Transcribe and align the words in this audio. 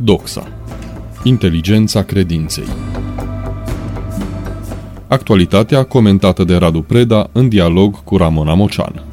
Doxa. 0.00 0.52
Inteligența 1.22 2.02
credinței. 2.02 2.66
Actualitatea 5.08 5.84
comentată 5.84 6.44
de 6.44 6.56
Radu 6.56 6.82
Preda 6.82 7.28
în 7.32 7.48
dialog 7.48 8.04
cu 8.04 8.16
Ramona 8.16 8.54
Mocean. 8.54 9.04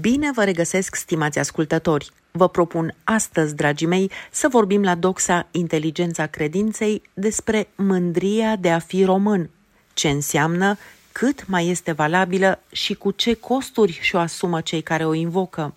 Bine 0.00 0.30
vă 0.34 0.44
regăsesc, 0.44 0.94
stimați 0.94 1.38
ascultători! 1.38 2.10
Vă 2.30 2.48
propun 2.48 2.94
astăzi, 3.04 3.54
dragii 3.54 3.86
mei, 3.86 4.10
să 4.30 4.48
vorbim 4.50 4.82
la 4.82 4.94
Doxa 4.94 5.48
Inteligența 5.50 6.26
Credinței 6.26 7.02
despre 7.14 7.68
mândria 7.74 8.56
de 8.56 8.70
a 8.70 8.78
fi 8.78 9.04
român. 9.04 9.50
Ce 9.94 10.08
înseamnă, 10.08 10.76
cât 11.12 11.46
mai 11.46 11.68
este 11.68 11.92
valabilă 11.92 12.62
și 12.72 12.94
cu 12.94 13.10
ce 13.10 13.34
costuri 13.34 13.98
și-o 14.02 14.18
asumă 14.18 14.60
cei 14.60 14.82
care 14.82 15.04
o 15.04 15.14
invocă. 15.14 15.74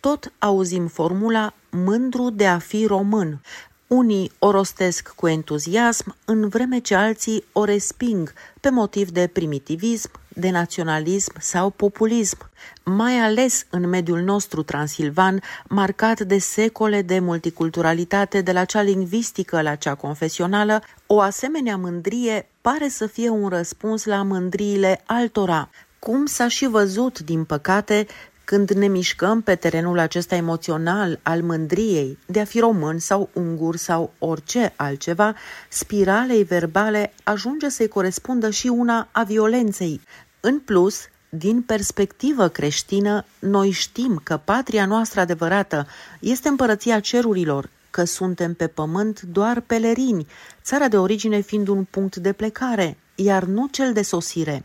Tot 0.00 0.32
auzim 0.38 0.86
formula 0.86 1.54
mândru 1.70 2.30
de 2.30 2.46
a 2.46 2.58
fi 2.58 2.86
român. 2.86 3.40
Unii 3.88 4.32
o 4.38 4.50
rostesc 4.50 5.12
cu 5.16 5.26
entuziasm, 5.26 6.16
în 6.24 6.48
vreme 6.48 6.78
ce 6.78 6.94
alții 6.94 7.44
o 7.52 7.64
resping 7.64 8.32
pe 8.60 8.70
motiv 8.70 9.10
de 9.10 9.26
primitivism, 9.26 10.10
de 10.28 10.50
naționalism 10.50 11.32
sau 11.38 11.70
populism, 11.70 12.50
mai 12.84 13.18
ales 13.18 13.66
în 13.70 13.88
mediul 13.88 14.20
nostru 14.20 14.62
transilvan, 14.62 15.42
marcat 15.68 16.20
de 16.20 16.38
secole 16.38 17.02
de 17.02 17.18
multiculturalitate 17.18 18.40
de 18.40 18.52
la 18.52 18.64
cea 18.64 18.82
lingvistică 18.82 19.62
la 19.62 19.74
cea 19.74 19.94
confesională, 19.94 20.82
o 21.06 21.20
asemenea 21.20 21.76
mândrie 21.76 22.48
pare 22.60 22.88
să 22.88 23.06
fie 23.06 23.28
un 23.28 23.48
răspuns 23.48 24.04
la 24.04 24.22
mândriile 24.22 25.02
altora, 25.06 25.70
cum 25.98 26.26
s-a 26.26 26.48
și 26.48 26.66
văzut, 26.66 27.18
din 27.18 27.44
păcate, 27.44 28.06
când 28.48 28.70
ne 28.70 28.86
mișcăm 28.86 29.40
pe 29.40 29.54
terenul 29.54 29.98
acesta 29.98 30.34
emoțional 30.34 31.20
al 31.22 31.42
mândriei 31.42 32.18
de 32.26 32.40
a 32.40 32.44
fi 32.44 32.58
român 32.58 32.98
sau 32.98 33.30
ungur 33.32 33.76
sau 33.76 34.12
orice 34.18 34.72
altceva, 34.76 35.34
spiralei 35.68 36.42
verbale 36.42 37.12
ajunge 37.22 37.68
să-i 37.68 37.88
corespundă 37.88 38.50
și 38.50 38.66
una 38.66 39.08
a 39.12 39.22
violenței. 39.22 40.00
În 40.40 40.58
plus, 40.58 41.00
din 41.28 41.62
perspectivă 41.62 42.48
creștină, 42.48 43.24
noi 43.38 43.70
știm 43.70 44.20
că 44.22 44.40
patria 44.44 44.86
noastră 44.86 45.20
adevărată 45.20 45.86
este 46.20 46.48
împărăția 46.48 47.00
cerurilor, 47.00 47.70
că 47.90 48.04
suntem 48.04 48.54
pe 48.54 48.66
pământ 48.66 49.20
doar 49.20 49.60
pelerini, 49.60 50.26
țara 50.62 50.88
de 50.88 50.98
origine 50.98 51.40
fiind 51.40 51.68
un 51.68 51.84
punct 51.84 52.16
de 52.16 52.32
plecare, 52.32 52.98
iar 53.14 53.44
nu 53.44 53.68
cel 53.70 53.92
de 53.92 54.02
sosire. 54.02 54.64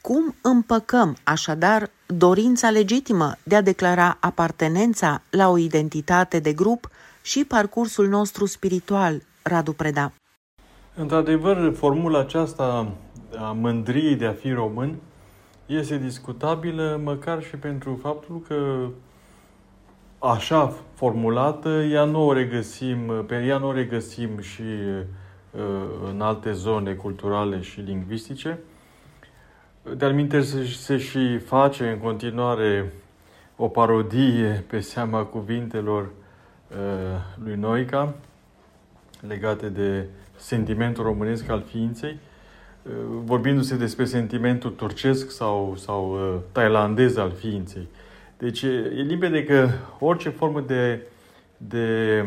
Cum 0.00 0.34
împăcăm, 0.40 1.16
așadar, 1.24 1.90
dorința 2.06 2.70
legitimă 2.70 3.32
de 3.42 3.56
a 3.56 3.62
declara 3.62 4.16
apartenența 4.20 5.22
la 5.30 5.48
o 5.48 5.58
identitate 5.58 6.38
de 6.38 6.52
grup 6.52 6.88
și 7.22 7.44
parcursul 7.44 8.08
nostru 8.08 8.46
spiritual, 8.46 9.22
Radu 9.42 9.72
Preda? 9.72 10.12
Într-adevăr, 10.94 11.74
formula 11.74 12.18
aceasta 12.18 12.92
a 13.36 13.52
mândriei 13.52 14.14
de 14.14 14.26
a 14.26 14.32
fi 14.32 14.52
român 14.52 14.94
este 15.66 15.98
discutabilă 15.98 17.00
măcar 17.04 17.42
și 17.42 17.56
pentru 17.56 17.98
faptul 18.02 18.42
că 18.48 18.88
așa 20.18 20.74
formulată, 20.94 21.68
ea 21.68 22.04
nu 22.04 22.26
o 22.26 22.32
regăsim, 22.32 23.24
pe 23.26 23.44
ea 23.46 23.58
nu 23.58 23.66
o 23.66 23.72
regăsim 23.72 24.40
și 24.40 24.62
uh, 24.62 25.60
în 26.10 26.20
alte 26.20 26.52
zone 26.52 26.92
culturale 26.92 27.60
și 27.60 27.80
lingvistice, 27.80 28.58
de-al 29.94 30.12
minte 30.12 30.40
se 30.64 30.98
și 30.98 31.38
face 31.38 31.90
în 31.90 31.98
continuare 31.98 32.92
o 33.56 33.68
parodie 33.68 34.64
pe 34.66 34.80
seama 34.80 35.22
cuvintelor 35.22 36.02
uh, 36.02 36.76
lui 37.44 37.54
Noica 37.54 38.14
legate 39.28 39.68
de 39.68 40.04
sentimentul 40.36 41.04
românesc 41.04 41.48
al 41.48 41.64
ființei, 41.70 42.18
uh, 42.82 42.92
vorbindu-se 43.24 43.76
despre 43.76 44.04
sentimentul 44.04 44.70
turcesc 44.70 45.30
sau, 45.30 45.74
sau 45.76 46.12
uh, 46.12 46.40
tailandez 46.52 47.16
al 47.16 47.32
ființei. 47.32 47.88
Deci 48.38 48.62
e 48.62 49.04
limpede 49.06 49.44
că 49.44 49.68
orice 49.98 50.28
formă 50.28 50.60
de, 50.60 51.00
de 51.56 52.24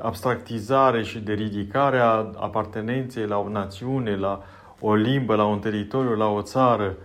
abstractizare 0.00 1.02
și 1.02 1.18
de 1.18 1.32
ridicare 1.32 1.98
a 1.98 2.10
apartenenței 2.36 3.26
la 3.26 3.38
o 3.38 3.48
națiune, 3.48 4.16
la 4.16 4.44
o 4.80 4.94
limbă, 4.94 5.34
la 5.34 5.44
un 5.44 5.58
teritoriu, 5.58 6.16
la 6.16 6.26
o 6.26 6.42
țară, 6.42 6.96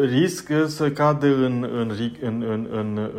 riscă 0.00 0.66
să 0.66 0.90
cadă 0.90 1.26
în, 1.26 1.62
în, 1.72 1.92
în, 2.20 2.42
în, 2.48 2.68
în, 2.70 3.10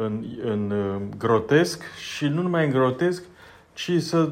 în, 0.44 0.72
în 0.72 0.72
grotesc 1.18 1.84
și 1.96 2.28
nu 2.28 2.42
numai 2.42 2.66
în 2.66 2.72
grotesc, 2.72 3.24
ci 3.74 3.92
să 4.00 4.30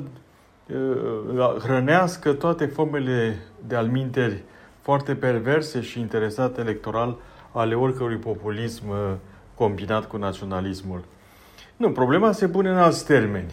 uh, 0.67 1.55
hrănească 1.59 2.33
toate 2.33 2.65
formele 2.65 3.37
de 3.67 3.75
alminteri 3.75 4.43
foarte 4.81 5.15
perverse 5.15 5.81
și 5.81 5.99
interesate 5.99 6.61
electoral 6.61 7.17
ale 7.51 7.75
oricărui 7.75 8.17
populism 8.17 8.89
uh, 8.89 9.13
combinat 9.55 10.07
cu 10.07 10.17
naționalismul. 10.17 11.03
Nu, 11.77 11.91
problema 11.91 12.31
se 12.31 12.47
pune 12.47 12.69
în 12.69 12.77
alți 12.77 13.05
termeni. 13.05 13.51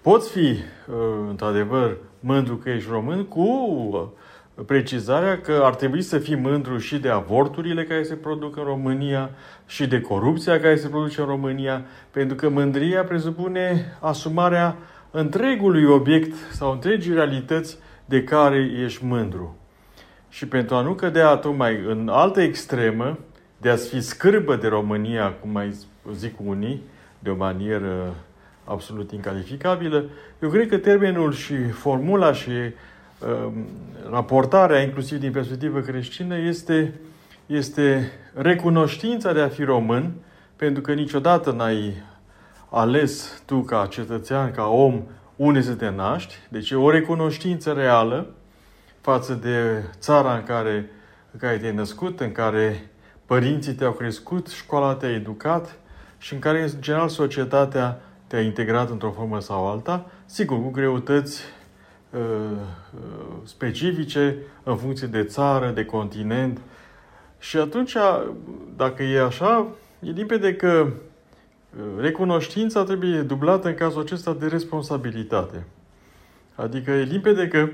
Poți 0.00 0.30
fi, 0.30 0.48
uh, 0.48 0.96
într-adevăr, 1.28 1.96
mândru 2.20 2.56
că 2.56 2.70
ești 2.70 2.90
român 2.90 3.24
cu 3.24 4.12
precizarea 4.54 5.40
că 5.40 5.60
ar 5.64 5.74
trebui 5.74 6.02
să 6.02 6.18
fii 6.18 6.36
mândru 6.36 6.78
și 6.78 6.98
de 6.98 7.08
avorturile 7.08 7.84
care 7.84 8.02
se 8.02 8.14
produc 8.14 8.56
în 8.56 8.62
România 8.62 9.30
și 9.66 9.86
de 9.86 10.00
corupția 10.00 10.60
care 10.60 10.76
se 10.76 10.88
produce 10.88 11.20
în 11.20 11.26
România, 11.26 11.84
pentru 12.10 12.36
că 12.36 12.48
mândria 12.48 13.04
presupune 13.04 13.96
asumarea 14.00 14.76
întregului 15.10 15.84
obiect 15.84 16.34
sau 16.50 16.72
întregii 16.72 17.14
realități 17.14 17.78
de 18.04 18.24
care 18.24 18.70
ești 18.84 19.04
mândru. 19.04 19.56
Și 20.28 20.46
pentru 20.46 20.74
a 20.74 20.80
nu 20.80 20.92
cădea 20.92 21.36
tocmai 21.36 21.84
în 21.86 22.08
altă 22.08 22.40
extremă, 22.40 23.18
de 23.58 23.68
a 23.68 23.76
fi 23.76 24.00
scârbă 24.00 24.56
de 24.56 24.68
România, 24.68 25.32
cum 25.32 25.50
mai 25.50 25.74
zic 26.12 26.34
unii, 26.44 26.82
de 27.18 27.30
o 27.30 27.36
manieră 27.36 28.14
absolut 28.64 29.12
incalificabilă, 29.12 30.04
eu 30.42 30.48
cred 30.48 30.68
că 30.68 30.76
termenul 30.76 31.32
și 31.32 31.68
formula 31.68 32.32
și 32.32 32.50
uh, 32.50 32.72
raportarea, 34.10 34.82
inclusiv 34.82 35.18
din 35.18 35.32
perspectivă 35.32 35.80
creștină, 35.80 36.38
este, 36.38 37.00
este 37.46 38.12
recunoștința 38.34 39.32
de 39.32 39.40
a 39.40 39.48
fi 39.48 39.64
român, 39.64 40.12
pentru 40.56 40.82
că 40.82 40.92
niciodată 40.92 41.52
n-ai 41.52 41.94
ales 42.68 43.42
tu 43.46 43.60
ca 43.60 43.86
cetățean, 43.90 44.50
ca 44.50 44.66
om, 44.66 45.02
unde 45.36 45.60
să 45.60 45.74
te 45.74 45.90
naști. 45.90 46.34
Deci 46.48 46.70
e 46.70 46.76
o 46.76 46.90
recunoștință 46.90 47.72
reală 47.72 48.26
față 49.00 49.34
de 49.34 49.84
țara 49.98 50.34
în 50.34 50.42
care, 50.42 50.90
în 51.32 51.38
care 51.38 51.56
te-ai 51.56 51.74
născut, 51.74 52.20
în 52.20 52.32
care 52.32 52.90
părinții 53.26 53.72
te-au 53.72 53.92
crescut, 53.92 54.48
școala 54.48 54.94
te-a 54.94 55.10
educat 55.10 55.78
și 56.18 56.32
în 56.32 56.38
care, 56.38 56.62
în 56.62 56.68
general, 56.80 57.08
societatea 57.08 58.00
te-a 58.26 58.40
integrat 58.40 58.90
într-o 58.90 59.10
formă 59.10 59.40
sau 59.40 59.70
alta, 59.70 60.10
sigur, 60.26 60.62
cu 60.62 60.70
greutăți 60.70 61.42
uh, 61.42 61.48
uh, 61.48 61.61
specifice 63.44 64.36
în 64.62 64.76
funcție 64.76 65.06
de 65.06 65.24
țară, 65.24 65.70
de 65.70 65.84
continent. 65.84 66.60
Și 67.38 67.56
atunci, 67.56 67.96
dacă 68.76 69.02
e 69.02 69.20
așa, 69.20 69.66
e 70.00 70.10
limpede 70.10 70.54
că 70.54 70.86
uh, 70.86 71.84
recunoștința 71.98 72.84
trebuie 72.84 73.20
dublată 73.20 73.68
în 73.68 73.74
cazul 73.74 74.00
acesta 74.00 74.32
de 74.32 74.46
responsabilitate. 74.46 75.64
Adică 76.54 76.90
e 76.90 77.02
limpede 77.02 77.48
că, 77.48 77.68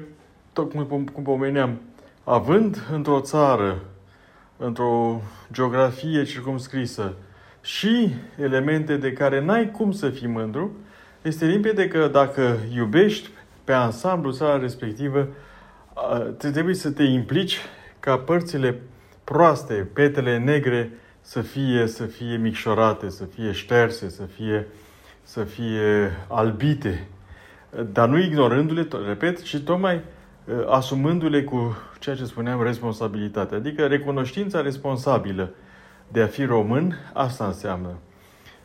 tocmai 0.52 0.86
cum 0.86 1.22
pomeneam, 1.22 1.80
având 2.24 2.88
într-o 2.92 3.20
țară 3.20 3.78
într-o 4.56 5.22
geografie 5.52 6.24
circumscrisă 6.24 7.14
și 7.62 8.14
elemente 8.42 8.96
de 8.96 9.12
care 9.12 9.40
n-ai 9.40 9.70
cum 9.70 9.92
să 9.92 10.10
fii 10.10 10.26
mândru, 10.26 10.76
este 11.22 11.46
limpede 11.46 11.88
că 11.88 12.08
dacă 12.12 12.56
iubești 12.74 13.28
pe 13.68 13.74
ansamblu 13.74 14.32
țara 14.32 14.58
respectivă, 14.58 15.28
trebuie 16.38 16.74
să 16.74 16.90
te 16.90 17.02
implici 17.02 17.58
ca 18.00 18.18
părțile 18.18 18.80
proaste, 19.24 19.74
petele 19.74 20.38
negre, 20.38 20.90
să 21.20 21.40
fie, 21.40 21.86
să 21.86 22.04
fie 22.04 22.36
micșorate, 22.36 23.08
să 23.08 23.24
fie 23.24 23.52
șterse, 23.52 24.08
să 24.08 24.22
fie, 24.22 24.66
să 25.22 25.44
fie 25.44 26.12
albite. 26.28 27.08
Dar 27.92 28.08
nu 28.08 28.18
ignorându-le, 28.18 28.88
repet, 29.06 29.42
ci 29.42 29.58
tocmai 29.58 30.02
Uh, 30.48 30.64
asumându-le 30.68 31.44
cu 31.44 31.76
ceea 31.98 32.16
ce 32.16 32.24
spuneam 32.24 32.62
responsabilitate, 32.62 33.54
adică 33.54 33.86
recunoștința 33.86 34.60
responsabilă 34.60 35.50
de 36.08 36.20
a 36.22 36.26
fi 36.26 36.44
român, 36.44 36.98
asta 37.12 37.46
înseamnă 37.46 37.98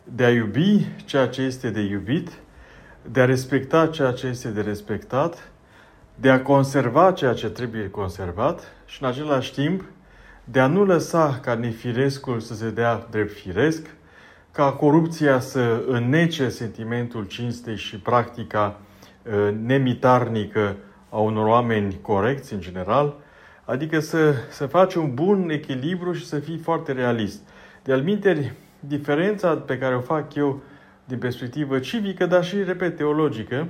de 0.03 0.23
a 0.23 0.29
iubi 0.29 0.87
ceea 1.05 1.27
ce 1.27 1.41
este 1.41 1.69
de 1.69 1.79
iubit, 1.79 2.31
de 3.11 3.21
a 3.21 3.25
respecta 3.25 3.87
ceea 3.87 4.11
ce 4.11 4.27
este 4.27 4.49
de 4.49 4.61
respectat, 4.61 5.51
de 6.15 6.29
a 6.29 6.41
conserva 6.41 7.11
ceea 7.11 7.33
ce 7.33 7.49
trebuie 7.49 7.89
conservat 7.89 8.63
și 8.85 9.03
în 9.03 9.09
același 9.09 9.53
timp 9.53 9.83
de 10.43 10.59
a 10.59 10.67
nu 10.67 10.83
lăsa 10.85 11.39
ca 11.41 11.53
nefirescul 11.53 12.39
să 12.39 12.53
se 12.53 12.69
dea 12.69 13.07
drept 13.09 13.31
firesc, 13.31 13.87
ca 14.51 14.71
corupția 14.71 15.39
să 15.39 15.83
înnece 15.87 16.49
sentimentul 16.49 17.25
cinstei 17.25 17.75
și 17.75 17.99
practica 17.99 18.79
uh, 19.23 19.55
nemitarnică 19.65 20.75
a 21.09 21.17
unor 21.17 21.47
oameni 21.47 21.99
corecți 22.01 22.53
în 22.53 22.59
general, 22.59 23.15
adică 23.65 23.99
să, 23.99 24.33
să 24.49 24.65
faci 24.65 24.93
un 24.93 25.13
bun 25.13 25.49
echilibru 25.49 26.13
și 26.13 26.25
să 26.25 26.39
fii 26.39 26.57
foarte 26.57 26.91
realist. 26.91 27.41
De 27.83 27.93
alminteri, 27.93 28.53
diferența 28.79 29.55
pe 29.55 29.77
care 29.77 29.95
o 29.95 29.99
fac 29.99 30.35
eu 30.35 30.61
din 31.05 31.17
perspectivă 31.17 31.79
civică, 31.79 32.25
dar 32.25 32.43
și, 32.43 32.63
repet, 32.63 32.95
teologică, 32.95 33.67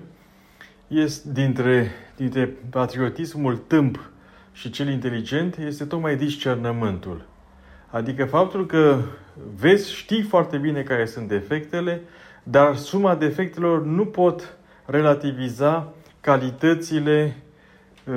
este 0.87 1.29
dintre, 1.31 1.91
dintre 2.15 2.45
patriotismul 2.69 3.57
tâmp 3.57 4.11
și 4.51 4.69
cel 4.69 4.87
inteligent 4.87 5.57
este 5.57 5.85
tocmai 5.85 6.15
discernământul. 6.15 7.25
Adică 7.89 8.25
faptul 8.25 8.65
că 8.65 8.97
vezi, 9.59 9.93
știi 9.95 10.21
foarte 10.21 10.57
bine 10.57 10.81
care 10.81 11.05
sunt 11.05 11.27
defectele, 11.27 12.01
dar 12.43 12.75
suma 12.75 13.15
defectelor 13.15 13.85
nu 13.85 14.05
pot 14.05 14.57
relativiza 14.85 15.93
calitățile 16.21 17.35
uh, 18.05 18.15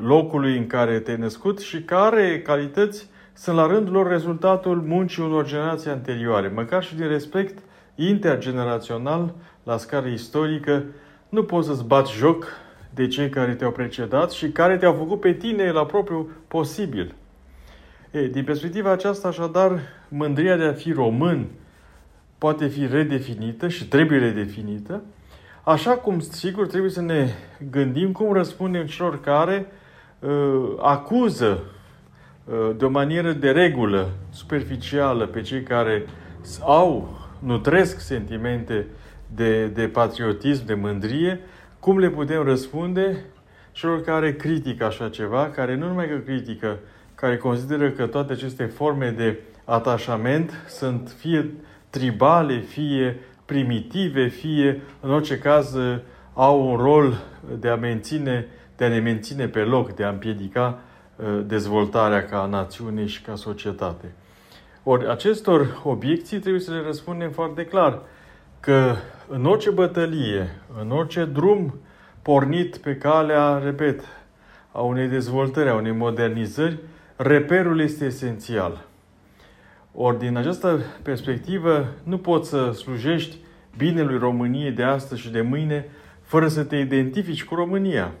locului 0.00 0.56
în 0.56 0.66
care 0.66 0.98
te-ai 0.98 1.16
născut 1.16 1.60
și 1.60 1.82
care 1.82 2.42
calități 2.42 3.08
sunt 3.32 3.56
la 3.56 3.66
rândul 3.66 3.92
lor 3.92 4.08
rezultatul 4.08 4.82
muncii 4.82 5.22
unor 5.22 5.46
generații 5.46 5.90
anterioare. 5.90 6.48
Măcar 6.48 6.82
și 6.82 6.94
din 6.94 7.08
respect 7.08 7.58
intergenerațional, 7.94 9.34
la 9.62 9.76
scară 9.76 10.06
istorică, 10.06 10.84
nu 11.28 11.44
poți 11.44 11.68
să-ți 11.68 11.84
bați 11.84 12.12
joc 12.12 12.46
de 12.94 13.06
cei 13.06 13.28
care 13.28 13.54
te-au 13.54 13.72
precedat 13.72 14.30
și 14.30 14.48
care 14.48 14.76
te-au 14.76 14.92
făcut 14.92 15.20
pe 15.20 15.32
tine 15.32 15.70
la 15.70 15.86
propriu 15.86 16.30
posibil. 16.48 17.14
E, 18.10 18.26
din 18.26 18.44
perspectiva 18.44 18.90
aceasta, 18.90 19.28
așadar, 19.28 19.80
mândria 20.08 20.56
de 20.56 20.64
a 20.64 20.72
fi 20.72 20.92
român 20.92 21.46
poate 22.38 22.66
fi 22.66 22.86
redefinită 22.86 23.68
și 23.68 23.88
trebuie 23.88 24.18
redefinită, 24.18 25.02
așa 25.62 25.90
cum, 25.90 26.20
sigur, 26.20 26.66
trebuie 26.66 26.90
să 26.90 27.00
ne 27.00 27.28
gândim 27.70 28.12
cum 28.12 28.32
răspundem 28.32 28.86
celor 28.86 29.20
care 29.20 29.66
uh, 30.18 30.74
acuză 30.80 31.62
uh, 32.44 32.76
de 32.76 32.84
o 32.84 32.88
manieră 32.88 33.32
de 33.32 33.50
regulă, 33.50 34.10
superficială, 34.30 35.26
pe 35.26 35.40
cei 35.40 35.62
care 35.62 36.06
au, 36.60 37.18
nutresc 37.38 38.00
sentimente 38.00 38.86
de, 39.34 39.66
de 39.66 39.88
patriotism, 39.88 40.66
de 40.66 40.74
mândrie, 40.74 41.40
cum 41.80 41.98
le 41.98 42.08
putem 42.08 42.42
răspunde 42.42 43.24
celor 43.72 44.02
care 44.02 44.34
critică 44.34 44.84
așa 44.84 45.08
ceva, 45.08 45.50
care 45.50 45.76
nu 45.76 45.86
numai 45.86 46.08
că 46.08 46.16
critică, 46.16 46.78
care 47.14 47.36
consideră 47.36 47.90
că 47.90 48.06
toate 48.06 48.32
aceste 48.32 48.64
forme 48.64 49.10
de 49.10 49.38
atașament 49.64 50.64
sunt 50.68 51.14
fie 51.18 51.50
tribale, 51.90 52.58
fie 52.58 53.20
primitive, 53.44 54.26
fie, 54.26 54.82
în 55.00 55.10
orice 55.10 55.38
caz, 55.38 55.76
au 56.34 56.70
un 56.70 56.76
rol 56.76 57.22
de 57.60 57.68
a, 57.68 57.76
menține, 57.76 58.46
de 58.76 58.84
a 58.84 58.88
ne 58.88 58.98
menține 58.98 59.48
pe 59.48 59.60
loc, 59.60 59.94
de 59.94 60.04
a 60.04 60.08
împiedica 60.08 60.78
uh, 61.16 61.40
dezvoltarea 61.46 62.24
ca 62.24 62.46
națiune 62.46 63.06
și 63.06 63.22
ca 63.22 63.34
societate. 63.34 64.12
Ori 64.86 65.08
acestor 65.08 65.80
obiecții 65.84 66.38
trebuie 66.38 66.60
să 66.60 66.70
le 66.70 66.80
răspundem 66.80 67.30
foarte 67.30 67.64
clar 67.64 68.02
că 68.60 68.94
în 69.28 69.44
orice 69.46 69.70
bătălie, 69.70 70.48
în 70.80 70.90
orice 70.90 71.24
drum 71.24 71.74
pornit 72.22 72.76
pe 72.76 72.96
calea, 72.96 73.58
repet, 73.58 74.00
a 74.72 74.80
unei 74.80 75.08
dezvoltări, 75.08 75.68
a 75.68 75.74
unei 75.74 75.92
modernizări, 75.92 76.78
reperul 77.16 77.80
este 77.80 78.04
esențial. 78.04 78.84
Ori 79.94 80.18
din 80.18 80.36
această 80.36 80.80
perspectivă 81.02 81.86
nu 82.02 82.18
poți 82.18 82.48
să 82.48 82.70
slujești 82.70 83.36
binelui 83.76 84.18
României 84.18 84.70
de 84.70 84.82
astăzi 84.82 85.20
și 85.20 85.30
de 85.30 85.40
mâine 85.40 85.88
fără 86.22 86.48
să 86.48 86.64
te 86.64 86.76
identifici 86.76 87.44
cu 87.44 87.54
România. 87.54 88.12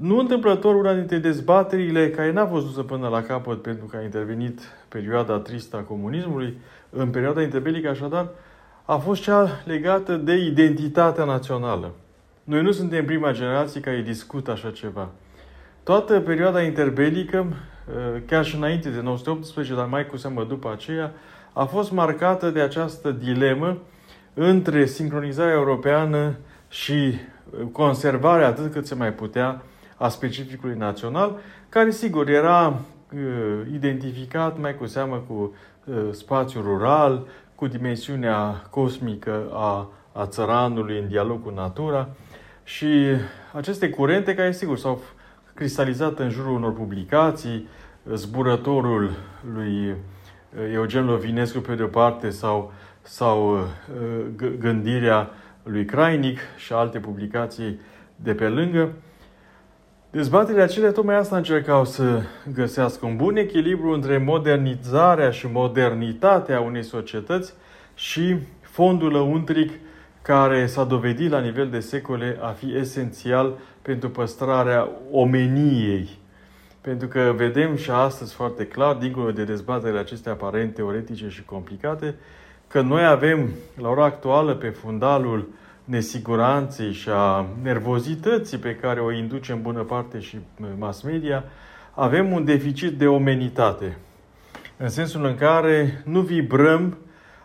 Nu 0.00 0.18
întâmplător 0.18 0.74
una 0.74 0.94
dintre 0.94 1.18
dezbaterile 1.18 2.10
care 2.10 2.32
n-a 2.32 2.46
fost 2.46 2.66
dusă 2.66 2.82
până 2.82 3.08
la 3.08 3.22
capăt 3.22 3.62
pentru 3.62 3.84
că 3.86 3.96
a 3.96 4.02
intervenit 4.02 4.60
perioada 4.88 5.38
tristă 5.38 5.76
a 5.76 5.80
comunismului, 5.80 6.56
în 6.90 7.08
perioada 7.08 7.42
interbelică 7.42 7.88
așadar, 7.88 8.28
a 8.84 8.96
fost 8.96 9.22
cea 9.22 9.48
legată 9.64 10.16
de 10.16 10.36
identitatea 10.36 11.24
națională. 11.24 11.90
Noi 12.44 12.62
nu 12.62 12.70
suntem 12.70 13.04
prima 13.04 13.32
generație 13.32 13.80
care 13.80 14.00
discută 14.00 14.50
așa 14.50 14.70
ceva. 14.70 15.08
Toată 15.82 16.20
perioada 16.20 16.62
interbelică, 16.62 17.46
eh, 17.88 18.22
chiar 18.26 18.44
și 18.44 18.56
înainte 18.56 18.88
de 18.88 18.98
1918, 18.98 19.74
dar 19.74 19.86
mai 19.86 20.06
cu 20.06 20.16
seamă 20.16 20.44
după 20.44 20.70
aceea, 20.72 21.12
a 21.52 21.64
fost 21.64 21.92
marcată 21.92 22.50
de 22.50 22.60
această 22.60 23.10
dilemă 23.10 23.78
între 24.34 24.86
sincronizarea 24.86 25.54
europeană 25.54 26.34
și 26.68 26.92
eh, 26.92 27.16
conservarea 27.72 28.46
atât 28.46 28.72
cât 28.72 28.86
se 28.86 28.94
mai 28.94 29.12
putea 29.12 29.62
a 30.00 30.08
specificului 30.08 30.76
național, 30.76 31.38
care 31.68 31.90
sigur 31.90 32.28
era 32.28 32.66
uh, 32.68 33.66
identificat 33.72 34.58
mai 34.58 34.76
cu 34.76 34.86
seamă 34.86 35.24
cu 35.28 35.54
uh, 35.84 35.94
spațiul 36.10 36.62
rural, 36.62 37.26
cu 37.54 37.66
dimensiunea 37.66 38.62
cosmică 38.70 39.48
a, 39.52 39.90
a 40.12 40.26
țăranului 40.26 40.98
în 40.98 41.08
dialog 41.08 41.42
cu 41.42 41.50
natura. 41.50 42.08
Și 42.64 42.86
aceste 43.52 43.90
curente 43.90 44.34
care, 44.34 44.52
sigur, 44.52 44.78
s-au 44.78 45.00
cristalizat 45.54 46.18
în 46.18 46.30
jurul 46.30 46.54
unor 46.54 46.72
publicații, 46.72 47.68
zburătorul 48.14 49.10
lui 49.54 49.90
uh, 49.90 49.96
Eugen 50.72 51.04
Lovinescu 51.04 51.58
pe 51.58 51.74
de-o 51.74 51.86
parte 51.86 52.30
sau, 52.30 52.72
sau 53.02 53.52
uh, 53.52 53.66
gândirea 54.58 55.30
lui 55.62 55.84
Crainic 55.84 56.38
și 56.56 56.72
alte 56.72 56.98
publicații 56.98 57.80
de 58.16 58.34
pe 58.34 58.48
lângă, 58.48 58.92
Dezbaterile 60.12 60.62
acelea 60.62 60.92
tocmai 60.92 61.16
asta 61.16 61.36
încercau 61.36 61.84
să 61.84 62.22
găsească 62.54 63.06
un 63.06 63.16
bun 63.16 63.36
echilibru 63.36 63.92
între 63.92 64.18
modernizarea 64.18 65.30
și 65.30 65.46
modernitatea 65.46 66.60
unei 66.60 66.82
societăți 66.82 67.52
și 67.94 68.36
fondul 68.60 69.12
lăuntric 69.12 69.72
care 70.22 70.66
s-a 70.66 70.84
dovedit 70.84 71.30
la 71.30 71.40
nivel 71.40 71.68
de 71.68 71.80
secole 71.80 72.38
a 72.40 72.48
fi 72.48 72.76
esențial 72.76 73.58
pentru 73.82 74.10
păstrarea 74.10 74.88
omeniei. 75.10 76.08
Pentru 76.80 77.08
că 77.08 77.32
vedem 77.36 77.76
și 77.76 77.90
astăzi 77.90 78.34
foarte 78.34 78.66
clar, 78.66 78.94
dincolo 78.94 79.30
de 79.30 79.44
dezbaterile 79.44 79.98
acestea 79.98 80.32
aparent 80.32 80.74
teoretice 80.74 81.28
și 81.28 81.44
complicate, 81.44 82.14
că 82.68 82.80
noi 82.80 83.04
avem 83.04 83.50
la 83.80 83.88
ora 83.88 84.04
actuală 84.04 84.54
pe 84.54 84.68
fundalul 84.68 85.48
nesiguranței 85.90 86.92
și 86.92 87.08
a 87.08 87.46
nervozității 87.62 88.58
pe 88.58 88.74
care 88.74 89.00
o 89.00 89.12
induce 89.12 89.52
în 89.52 89.62
bună 89.62 89.82
parte 89.82 90.20
și 90.20 90.38
mass 90.78 91.02
media, 91.02 91.44
avem 91.94 92.32
un 92.32 92.44
deficit 92.44 92.98
de 92.98 93.06
omenitate. 93.06 93.96
În 94.76 94.88
sensul 94.88 95.24
în 95.24 95.34
care 95.34 96.02
nu 96.04 96.20
vibrăm 96.20 96.98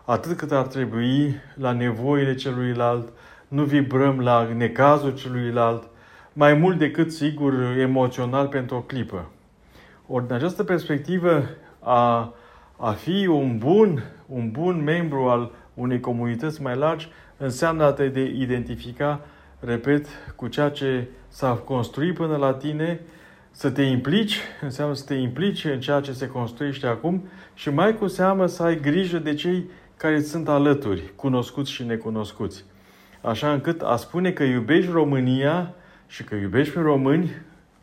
atât 0.06 0.38
cât 0.38 0.52
ar 0.52 0.68
trebui 0.68 1.36
la 1.56 1.72
nevoile 1.72 2.36
celuilalt, 2.36 3.14
nu 3.48 3.64
vibrăm 3.64 4.20
la 4.20 4.48
necazul 4.56 5.16
celuilalt, 5.16 5.88
mai 6.34 6.54
mult 6.54 6.78
decât, 6.78 7.12
sigur, 7.12 7.54
emoțional 7.78 8.48
pentru 8.48 8.76
o 8.76 8.82
clipă. 8.82 9.32
Ori, 10.08 10.26
din 10.26 10.36
această 10.36 10.64
perspectivă, 10.64 11.44
a, 11.80 12.34
a 12.78 12.92
fi 12.92 13.28
un 13.28 13.58
bun, 13.58 14.04
un 14.26 14.52
bun 14.52 14.84
membru 14.84 15.28
al 15.28 15.52
unei 15.74 16.00
comunități 16.00 16.62
mai 16.62 16.76
largi 16.76 17.10
înseamnă 17.38 17.84
a 17.84 17.92
te 17.92 18.20
identifica, 18.36 19.26
repet, 19.60 20.08
cu 20.36 20.48
ceea 20.48 20.70
ce 20.70 21.08
s-a 21.28 21.54
construit 21.54 22.14
până 22.14 22.36
la 22.36 22.54
tine, 22.54 23.00
să 23.52 23.70
te 23.70 23.82
implici, 23.82 24.40
înseamnă 24.62 24.94
să 24.96 25.04
te 25.06 25.14
implici 25.14 25.66
în 25.66 25.80
ceea 25.80 26.00
ce 26.00 26.12
se 26.12 26.28
construiește 26.28 26.88
acum 26.88 27.28
și 27.54 27.70
mai 27.70 27.98
cu 27.98 28.08
seamă 28.08 28.46
să 28.46 28.64
ai 28.64 28.80
grijă 28.80 29.18
de 29.18 29.34
cei 29.34 29.70
care 29.98 30.22
sunt 30.22 30.48
alături, 30.48 31.14
cunoscuți 31.16 31.72
și 31.72 31.84
necunoscuți. 31.84 32.66
Așa 33.22 33.52
încât 33.52 33.82
a 33.82 33.96
spune 33.96 34.32
că 34.32 34.44
iubești 34.44 34.92
România 34.92 35.74
și 36.08 36.24
că 36.24 36.36
iubești 36.36 36.74
pe 36.74 36.80
români 36.80 37.32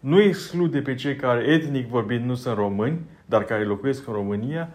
nu 0.00 0.20
exclude 0.20 0.80
pe 0.80 0.94
cei 0.94 1.16
care 1.16 1.44
etnic 1.44 1.86
vorbind 1.86 2.24
nu 2.24 2.34
sunt 2.34 2.56
români, 2.56 3.00
dar 3.26 3.44
care 3.44 3.64
locuiesc 3.64 4.06
în 4.06 4.12
România, 4.12 4.68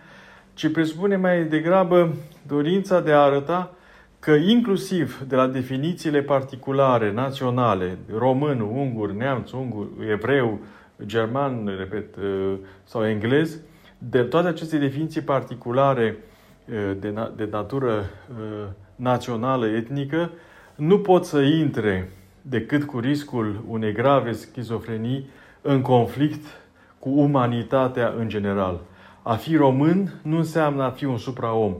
ci 0.53 0.71
presupune 0.71 1.15
mai 1.15 1.43
degrabă 1.43 2.15
dorința 2.47 3.01
de 3.01 3.11
a 3.11 3.19
arăta 3.19 3.75
că 4.19 4.31
inclusiv 4.31 5.23
de 5.27 5.35
la 5.35 5.47
definițiile 5.47 6.21
particulare, 6.21 7.11
naționale, 7.11 7.97
român, 8.17 8.59
ungur, 8.59 9.11
neamț, 9.11 9.51
ungur, 9.51 9.87
evreu, 10.09 10.59
german, 11.05 11.75
repet, 11.77 12.15
uh, 12.15 12.53
sau 12.83 13.07
englez, 13.07 13.59
de 13.97 14.21
toate 14.21 14.47
aceste 14.47 14.77
definiții 14.77 15.21
particulare 15.21 16.17
uh, 16.65 16.91
de, 16.99 17.13
na- 17.13 17.35
de 17.35 17.47
natură 17.51 18.05
uh, 18.29 18.67
națională, 18.95 19.67
etnică, 19.67 20.31
nu 20.75 20.99
pot 20.99 21.25
să 21.25 21.39
intre 21.39 22.11
decât 22.41 22.83
cu 22.83 22.99
riscul 22.99 23.63
unei 23.67 23.91
grave 23.91 24.31
schizofrenii 24.31 25.29
în 25.61 25.81
conflict 25.81 26.45
cu 26.45 26.57
cu 26.99 27.19
umanitatea 27.19 28.13
în 28.17 28.29
general. 28.29 28.79
A 29.23 29.35
fi 29.35 29.55
român 29.55 30.13
nu 30.21 30.37
înseamnă 30.37 30.83
a 30.83 30.89
fi 30.89 31.05
un 31.05 31.17
supraom, 31.17 31.75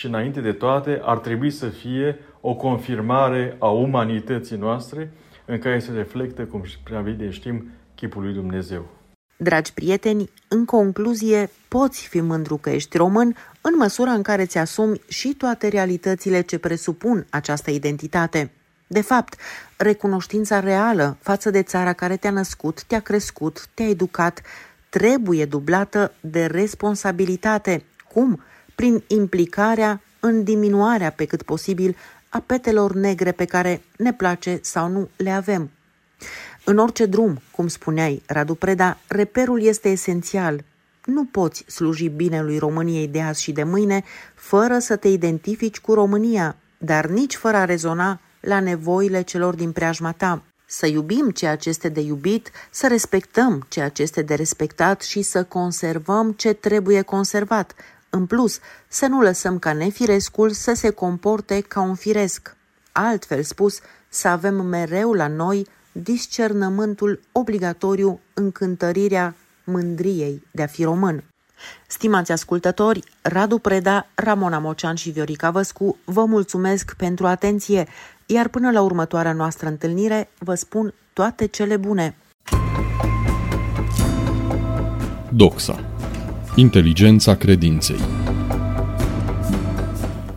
ci 0.00 0.04
înainte 0.04 0.40
de 0.40 0.52
toate 0.52 1.00
ar 1.02 1.18
trebui 1.18 1.50
să 1.50 1.68
fie 1.68 2.18
o 2.40 2.54
confirmare 2.54 3.56
a 3.58 3.68
umanității 3.68 4.56
noastre 4.56 5.12
în 5.44 5.58
care 5.58 5.78
se 5.78 5.92
reflectă, 5.92 6.44
cum 6.44 6.62
prea 6.84 7.00
bine 7.00 7.30
știm, 7.30 7.70
chipul 7.94 8.22
lui 8.22 8.32
Dumnezeu. 8.32 8.88
Dragi 9.36 9.72
prieteni, 9.72 10.30
în 10.48 10.64
concluzie, 10.64 11.50
poți 11.68 12.08
fi 12.08 12.20
mândru 12.20 12.56
că 12.56 12.70
ești 12.70 12.96
român 12.96 13.36
în 13.60 13.72
măsura 13.76 14.12
în 14.12 14.22
care 14.22 14.46
ți 14.46 14.58
asumi 14.58 15.00
și 15.08 15.34
toate 15.34 15.68
realitățile 15.68 16.40
ce 16.40 16.58
presupun 16.58 17.26
această 17.30 17.70
identitate. 17.70 18.52
De 18.86 19.00
fapt, 19.00 19.34
recunoștința 19.76 20.60
reală 20.60 21.16
față 21.20 21.50
de 21.50 21.62
țara 21.62 21.92
care 21.92 22.16
te-a 22.16 22.30
născut, 22.30 22.84
te-a 22.84 23.00
crescut, 23.00 23.66
te-a 23.74 23.88
educat, 23.88 24.42
trebuie 24.88 25.44
dublată 25.44 26.12
de 26.20 26.46
responsabilitate. 26.46 27.84
Cum? 28.12 28.40
Prin 28.80 29.02
implicarea 29.06 30.00
în 30.20 30.44
diminuarea 30.44 31.10
pe 31.10 31.24
cât 31.24 31.42
posibil 31.42 31.96
a 32.28 32.42
petelor 32.46 32.94
negre 32.94 33.32
pe 33.32 33.44
care 33.44 33.82
ne 33.96 34.12
place 34.12 34.58
sau 34.62 34.88
nu 34.88 35.08
le 35.16 35.30
avem. 35.30 35.70
În 36.64 36.78
orice 36.78 37.06
drum, 37.06 37.40
cum 37.50 37.68
spuneai, 37.68 38.22
Radu 38.26 38.54
Preda, 38.54 38.98
reperul 39.06 39.62
este 39.62 39.88
esențial. 39.88 40.64
Nu 41.04 41.24
poți 41.24 41.64
sluji 41.66 42.08
binelui 42.08 42.58
României 42.58 43.08
de 43.08 43.20
azi 43.20 43.42
și 43.42 43.52
de 43.52 43.62
mâine 43.62 44.04
fără 44.34 44.78
să 44.78 44.96
te 44.96 45.08
identifici 45.08 45.80
cu 45.80 45.94
România, 45.94 46.56
dar 46.78 47.06
nici 47.06 47.36
fără 47.36 47.56
a 47.56 47.64
rezona 47.64 48.20
la 48.40 48.60
nevoile 48.60 49.22
celor 49.22 49.54
din 49.54 49.72
preajma 49.72 50.12
ta. 50.12 50.42
Să 50.66 50.86
iubim 50.86 51.30
ceea 51.30 51.56
ce 51.56 51.68
este 51.68 51.88
de 51.88 52.00
iubit, 52.00 52.50
să 52.70 52.86
respectăm 52.86 53.66
ceea 53.68 53.88
ce 53.88 54.02
este 54.02 54.22
de 54.22 54.34
respectat 54.34 55.00
și 55.00 55.22
să 55.22 55.44
conservăm 55.44 56.32
ce 56.32 56.52
trebuie 56.52 57.02
conservat. 57.02 57.74
În 58.10 58.26
plus, 58.26 58.58
să 58.88 59.06
nu 59.06 59.20
lăsăm 59.20 59.58
ca 59.58 59.72
nefirescul 59.72 60.50
să 60.50 60.72
se 60.72 60.90
comporte 60.90 61.60
ca 61.60 61.80
un 61.80 61.94
firesc. 61.94 62.56
Altfel 62.92 63.42
spus, 63.42 63.78
să 64.08 64.28
avem 64.28 64.54
mereu 64.54 65.12
la 65.12 65.26
noi 65.26 65.66
discernământul 65.92 67.20
obligatoriu 67.32 68.20
în 68.34 68.52
cântărirea 68.52 69.34
mândriei 69.64 70.42
de 70.50 70.62
a 70.62 70.66
fi 70.66 70.84
român. 70.84 71.24
Stimați 71.86 72.32
ascultători, 72.32 73.02
Radu 73.22 73.58
Preda, 73.58 74.06
Ramona 74.14 74.58
Mocean 74.58 74.94
și 74.94 75.10
Viorica 75.10 75.50
Văscu 75.50 75.96
vă 76.04 76.24
mulțumesc 76.24 76.94
pentru 76.96 77.26
atenție, 77.26 77.86
iar 78.26 78.48
până 78.48 78.70
la 78.70 78.80
următoarea 78.80 79.32
noastră 79.32 79.68
întâlnire 79.68 80.30
vă 80.38 80.54
spun 80.54 80.94
toate 81.12 81.46
cele 81.46 81.76
bune. 81.76 82.16
Doxa. 85.32 85.89
Inteligența 86.60 87.34
credinței. 87.34 87.96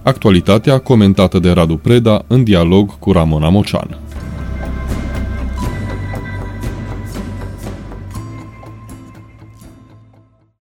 Actualitatea 0.04 0.78
comentată 0.78 1.40
de 1.40 1.52
Radu 1.52 1.78
Preda 1.78 2.24
în 2.28 2.44
dialog 2.44 3.00
cu 3.00 3.12
Ramona 3.12 3.50
Mocean. 3.50 4.00